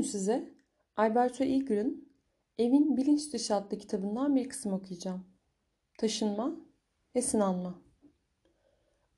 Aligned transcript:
Bugün 0.00 0.10
size 0.10 0.48
Alberto 0.96 1.44
Eager'ın 1.44 2.08
Evin 2.58 2.96
Bilinç 2.96 3.32
Dışı 3.32 3.54
adlı 3.54 3.78
kitabından 3.78 4.36
bir 4.36 4.48
kısım 4.48 4.72
okuyacağım. 4.72 5.24
Taşınma 5.98 6.56
ve 7.14 7.22
sınanma. 7.22 7.82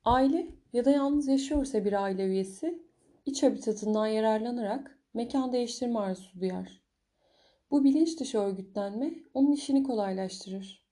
Aile 0.05 0.47
ya 0.73 0.85
da 0.85 0.91
yalnız 0.91 1.27
yaşıyorsa 1.27 1.85
bir 1.85 2.03
aile 2.03 2.25
üyesi 2.25 2.83
iç 3.25 3.43
habitatından 3.43 4.07
yararlanarak 4.07 4.99
mekan 5.13 5.53
değiştirme 5.53 5.99
arzusu 5.99 6.39
duyar. 6.39 6.81
Bu 7.71 7.83
bilinç 7.83 8.19
dışı 8.19 8.37
örgütlenme 8.37 9.13
onun 9.33 9.51
işini 9.51 9.83
kolaylaştırır. 9.83 10.87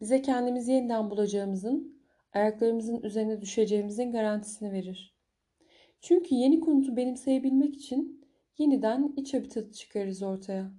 Bize 0.00 0.22
kendimizi 0.22 0.72
yeniden 0.72 1.10
bulacağımızın, 1.10 2.02
ayaklarımızın 2.32 3.02
üzerine 3.02 3.40
düşeceğimizin 3.40 4.12
garantisini 4.12 4.72
verir. 4.72 5.16
Çünkü 6.00 6.34
yeni 6.34 6.60
konutu 6.60 6.96
benimseyebilmek 6.96 7.74
için 7.74 8.15
yeniden 8.58 9.12
iç 9.16 9.34
habitatı 9.34 9.72
çıkarırız 9.72 10.22
ortaya. 10.22 10.70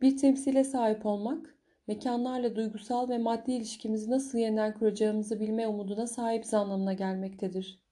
Bir 0.00 0.16
temsile 0.16 0.64
sahip 0.64 1.06
olmak, 1.06 1.58
mekanlarla 1.86 2.56
duygusal 2.56 3.08
ve 3.08 3.18
maddi 3.18 3.52
ilişkimizi 3.52 4.10
nasıl 4.10 4.38
yeniden 4.38 4.74
kuracağımızı 4.74 5.40
bilme 5.40 5.66
umuduna 5.66 6.06
sahibiz 6.06 6.54
anlamına 6.54 6.92
gelmektedir. 6.92 7.82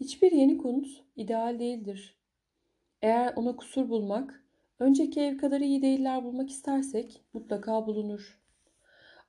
Hiçbir 0.00 0.32
yeni 0.32 0.58
konut 0.58 0.86
ideal 1.16 1.58
değildir. 1.58 2.18
Eğer 3.02 3.32
ona 3.36 3.56
kusur 3.56 3.88
bulmak, 3.88 4.44
önceki 4.78 5.20
ev 5.20 5.38
kadar 5.38 5.60
iyi 5.60 5.82
değiller 5.82 6.24
bulmak 6.24 6.50
istersek 6.50 7.24
mutlaka 7.32 7.86
bulunur. 7.86 8.40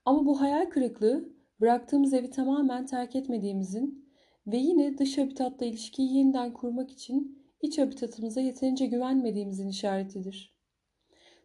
Ama 0.06 0.26
bu 0.26 0.42
hayal 0.42 0.66
kırıklığı 0.66 1.30
bıraktığımız 1.62 2.14
evi 2.14 2.30
tamamen 2.30 2.86
terk 2.86 3.16
etmediğimizin 3.16 4.12
ve 4.48 4.58
yine 4.58 4.98
dış 4.98 5.18
habitatla 5.18 5.66
ilişkiyi 5.66 6.18
yeniden 6.18 6.54
kurmak 6.54 6.92
için 6.92 7.37
iç 7.61 7.77
habitatımıza 7.77 8.41
yeterince 8.41 8.86
güvenmediğimizin 8.86 9.67
işaretidir. 9.67 10.58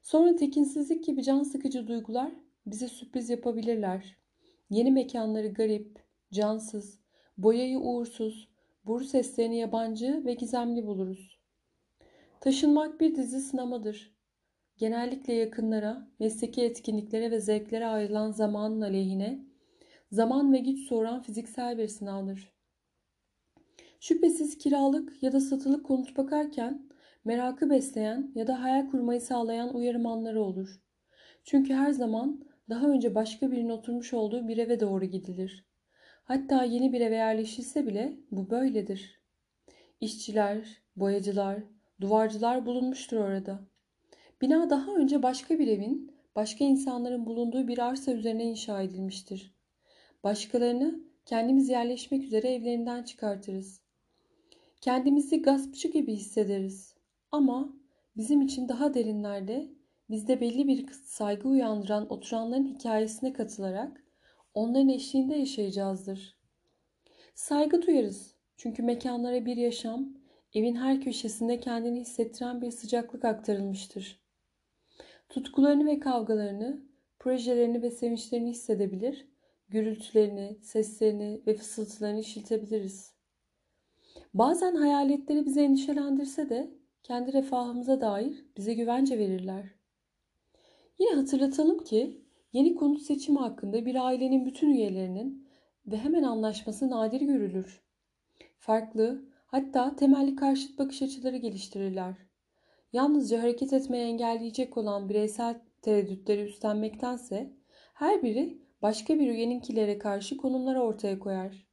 Sonra 0.02 0.36
tekinsizlik 0.36 1.04
gibi 1.04 1.22
can 1.22 1.42
sıkıcı 1.42 1.86
duygular 1.86 2.32
bize 2.66 2.88
sürpriz 2.88 3.30
yapabilirler. 3.30 4.16
Yeni 4.70 4.90
mekanları 4.90 5.48
garip, 5.48 5.98
cansız, 6.32 7.00
boyayı 7.38 7.78
uğursuz, 7.78 8.48
boru 8.84 9.04
seslerini 9.04 9.58
yabancı 9.58 10.22
ve 10.24 10.34
gizemli 10.34 10.86
buluruz. 10.86 11.38
Taşınmak 12.40 13.00
bir 13.00 13.14
dizi 13.14 13.40
sınamadır. 13.40 14.16
Genellikle 14.76 15.34
yakınlara, 15.34 16.08
mesleki 16.18 16.62
etkinliklere 16.62 17.30
ve 17.30 17.40
zevklere 17.40 17.86
ayrılan 17.86 18.30
zamanın 18.30 18.80
aleyhine, 18.80 19.46
zaman 20.10 20.52
ve 20.52 20.58
güç 20.58 20.88
soğuran 20.88 21.22
fiziksel 21.22 21.78
bir 21.78 21.88
sınavdır. 21.88 22.52
Şüphesiz 24.02 24.58
kiralık 24.58 25.22
ya 25.22 25.32
da 25.32 25.40
satılık 25.40 25.86
konut 25.86 26.16
bakarken 26.16 26.88
merakı 27.24 27.70
besleyen 27.70 28.32
ya 28.34 28.46
da 28.46 28.62
hayal 28.62 28.90
kurmayı 28.90 29.20
sağlayan 29.20 29.74
uyarım 29.74 30.06
anları 30.06 30.42
olur. 30.42 30.80
Çünkü 31.44 31.74
her 31.74 31.90
zaman 31.90 32.44
daha 32.68 32.86
önce 32.86 33.14
başka 33.14 33.52
birinin 33.52 33.68
oturmuş 33.68 34.14
olduğu 34.14 34.48
bir 34.48 34.58
eve 34.58 34.80
doğru 34.80 35.04
gidilir. 35.04 35.66
Hatta 36.24 36.64
yeni 36.64 36.92
bir 36.92 37.00
eve 37.00 37.14
yerleşilse 37.14 37.86
bile 37.86 38.16
bu 38.30 38.50
böyledir. 38.50 39.20
İşçiler, 40.00 40.82
boyacılar, 40.96 41.62
duvarcılar 42.00 42.66
bulunmuştur 42.66 43.16
orada. 43.16 43.60
Bina 44.40 44.70
daha 44.70 44.94
önce 44.94 45.22
başka 45.22 45.58
bir 45.58 45.66
evin, 45.66 46.12
başka 46.36 46.64
insanların 46.64 47.26
bulunduğu 47.26 47.68
bir 47.68 47.78
arsa 47.78 48.12
üzerine 48.12 48.44
inşa 48.44 48.82
edilmiştir. 48.82 49.54
Başkalarını 50.24 51.00
kendimiz 51.26 51.68
yerleşmek 51.68 52.24
üzere 52.24 52.54
evlerinden 52.54 53.02
çıkartırız. 53.02 53.81
Kendimizi 54.82 55.42
gaspçı 55.42 55.88
gibi 55.88 56.12
hissederiz. 56.12 56.94
Ama 57.32 57.72
bizim 58.16 58.40
için 58.42 58.68
daha 58.68 58.94
derinlerde 58.94 59.70
bizde 60.10 60.40
belli 60.40 60.68
bir 60.68 60.92
saygı 60.92 61.48
uyandıran 61.48 62.12
oturanların 62.12 62.74
hikayesine 62.74 63.32
katılarak 63.32 64.04
onların 64.54 64.88
eşliğinde 64.88 65.34
yaşayacağızdır. 65.34 66.38
Saygı 67.34 67.82
duyarız. 67.82 68.34
Çünkü 68.56 68.82
mekanlara 68.82 69.46
bir 69.46 69.56
yaşam, 69.56 70.08
evin 70.54 70.76
her 70.76 71.00
köşesinde 71.00 71.60
kendini 71.60 72.00
hissettiren 72.00 72.62
bir 72.62 72.70
sıcaklık 72.70 73.24
aktarılmıştır. 73.24 74.20
Tutkularını 75.28 75.86
ve 75.86 76.00
kavgalarını, 76.00 76.82
projelerini 77.18 77.82
ve 77.82 77.90
sevinçlerini 77.90 78.50
hissedebilir, 78.50 79.28
gürültülerini, 79.68 80.58
seslerini 80.62 81.42
ve 81.46 81.54
fısıltılarını 81.54 82.20
işitebiliriz. 82.20 83.21
Bazen 84.34 84.74
hayaletleri 84.74 85.46
bizi 85.46 85.60
endişelendirse 85.60 86.50
de 86.50 86.70
kendi 87.02 87.32
refahımıza 87.32 88.00
dair 88.00 88.44
bize 88.56 88.74
güvence 88.74 89.18
verirler. 89.18 89.64
Yine 90.98 91.14
hatırlatalım 91.14 91.84
ki 91.84 92.22
yeni 92.52 92.74
konut 92.74 93.02
seçimi 93.02 93.38
hakkında 93.38 93.86
bir 93.86 93.94
ailenin 94.06 94.46
bütün 94.46 94.70
üyelerinin 94.70 95.48
ve 95.86 95.96
hemen 95.96 96.22
anlaşması 96.22 96.90
nadir 96.90 97.20
görülür. 97.20 97.82
Farklı, 98.58 99.24
hatta 99.46 99.96
temelli 99.96 100.36
karşıt 100.36 100.78
bakış 100.78 101.02
açıları 101.02 101.36
geliştirirler. 101.36 102.14
Yalnızca 102.92 103.42
hareket 103.42 103.72
etmeyi 103.72 104.04
engelleyecek 104.04 104.76
olan 104.76 105.08
bireysel 105.08 105.60
tereddütleri 105.82 106.42
üstlenmektense 106.42 107.56
her 107.94 108.22
biri 108.22 108.62
başka 108.82 109.18
bir 109.18 109.30
üyeninkilere 109.30 109.98
karşı 109.98 110.36
konumlar 110.36 110.76
ortaya 110.76 111.18
koyar. 111.18 111.71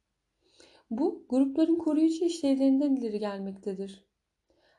Bu 0.90 1.24
grupların 1.28 1.76
koruyucu 1.76 2.24
işlevlerinden 2.24 2.96
ileri 2.96 3.18
gelmektedir. 3.18 4.04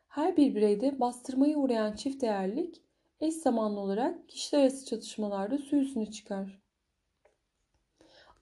Her 0.08 0.38
bir 0.38 0.56
bireyde 0.56 1.00
bastırmaya 1.00 1.58
uğrayan 1.58 1.96
çift 1.96 2.22
değerlik 2.22 2.82
eş 3.20 3.34
zamanlı 3.34 3.80
olarak 3.80 4.30
kişiler 4.30 4.62
arası 4.62 4.86
çatışmalarda 4.86 5.58
suyusunu 5.58 6.12
çıkar. 6.12 6.62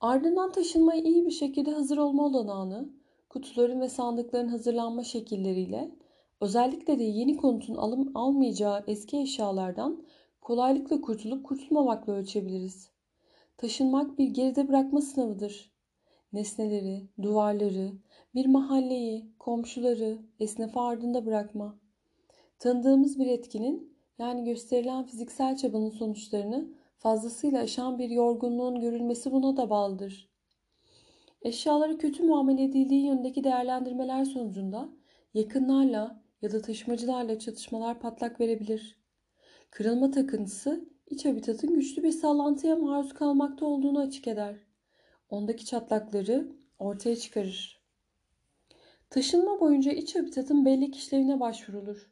Ardından 0.01 0.51
taşınmaya 0.51 1.01
iyi 1.01 1.25
bir 1.25 1.31
şekilde 1.31 1.71
hazır 1.71 1.97
olma 1.97 2.25
olanağını, 2.25 2.89
kutuların 3.29 3.81
ve 3.81 3.89
sandıkların 3.89 4.47
hazırlanma 4.47 5.03
şekilleriyle, 5.03 5.95
özellikle 6.41 6.99
de 6.99 7.03
yeni 7.03 7.37
konutun 7.37 7.75
alım 7.75 8.11
almayacağı 8.15 8.83
eski 8.87 9.17
eşyalardan 9.17 10.05
kolaylıkla 10.41 11.01
kurtulup 11.01 11.45
kurtulmamakla 11.45 12.13
ölçebiliriz. 12.13 12.89
Taşınmak 13.57 14.17
bir 14.17 14.27
geride 14.27 14.67
bırakma 14.67 15.01
sınavıdır. 15.01 15.78
Nesneleri, 16.33 17.09
duvarları, 17.21 17.91
bir 18.35 18.45
mahalleyi, 18.45 19.33
komşuları, 19.39 20.17
esnafı 20.39 20.79
ardında 20.79 21.25
bırakma. 21.25 21.79
Tanıdığımız 22.59 23.19
bir 23.19 23.27
etkinin 23.27 23.97
yani 24.19 24.43
gösterilen 24.43 25.05
fiziksel 25.05 25.57
çabanın 25.57 25.89
sonuçlarını 25.89 26.73
fazlasıyla 26.97 27.61
aşan 27.61 27.99
bir 27.99 28.09
yorgunluğun 28.09 28.79
görülmesi 28.79 29.31
buna 29.31 29.57
da 29.57 29.69
bağlıdır. 29.69 30.29
Eşyaları 31.41 31.97
kötü 31.97 32.23
muamele 32.23 32.63
edildiği 32.63 33.05
yönündeki 33.05 33.43
değerlendirmeler 33.43 34.25
sonucunda 34.25 34.89
yakınlarla 35.33 36.23
ya 36.41 36.51
da 36.51 36.61
taşımacılarla 36.61 37.39
çatışmalar 37.39 37.99
patlak 37.99 38.39
verebilir. 38.39 38.99
Kırılma 39.69 40.11
takıntısı 40.11 40.89
iç 41.07 41.25
habitatın 41.25 41.75
güçlü 41.75 42.03
bir 42.03 42.11
sallantıya 42.11 42.75
maruz 42.75 43.13
kalmakta 43.13 43.65
olduğunu 43.65 43.99
açık 43.99 44.27
eder. 44.27 44.68
Ondaki 45.29 45.65
çatlakları 45.65 46.47
ortaya 46.79 47.15
çıkarır. 47.15 47.81
Taşınma 49.09 49.59
boyunca 49.59 49.91
iç 49.91 50.15
habitatın 50.15 50.65
bellek 50.65 50.95
işlevine 50.95 51.39
başvurulur. 51.39 52.11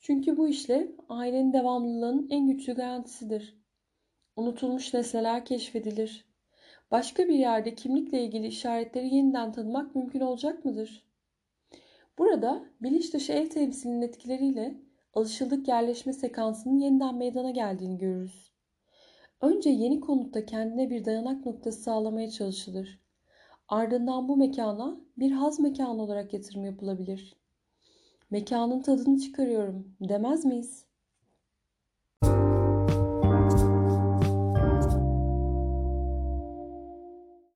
Çünkü 0.00 0.36
bu 0.36 0.48
işlev 0.48 0.88
ailenin 1.08 1.52
devamlılığının 1.52 2.26
en 2.30 2.46
güçlü 2.46 2.74
garantisidir. 2.74 3.58
Unutulmuş 4.36 4.94
nesneler 4.94 5.44
keşfedilir. 5.44 6.24
Başka 6.90 7.28
bir 7.28 7.34
yerde 7.34 7.74
kimlikle 7.74 8.24
ilgili 8.24 8.46
işaretleri 8.46 9.14
yeniden 9.14 9.52
tanımak 9.52 9.94
mümkün 9.94 10.20
olacak 10.20 10.64
mıdır? 10.64 11.04
Burada 12.18 12.64
bilinç 12.80 13.14
dışı 13.14 13.32
ev 13.32 13.48
temsilinin 13.48 14.02
etkileriyle 14.02 14.74
alışıldık 15.14 15.68
yerleşme 15.68 16.12
sekansının 16.12 16.78
yeniden 16.78 17.14
meydana 17.14 17.50
geldiğini 17.50 17.98
görürüz. 17.98 18.57
Önce 19.40 19.70
yeni 19.70 20.00
konutta 20.00 20.46
kendine 20.46 20.90
bir 20.90 21.04
dayanak 21.04 21.46
noktası 21.46 21.82
sağlamaya 21.82 22.30
çalışılır. 22.30 23.00
Ardından 23.68 24.28
bu 24.28 24.36
mekana 24.36 25.00
bir 25.16 25.30
haz 25.32 25.60
mekanı 25.60 26.02
olarak 26.02 26.34
yatırım 26.34 26.64
yapılabilir. 26.64 27.36
Mekanın 28.30 28.82
tadını 28.82 29.18
çıkarıyorum 29.18 29.96
demez 30.00 30.44
miyiz? 30.44 30.87